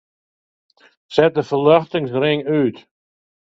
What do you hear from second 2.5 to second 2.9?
út.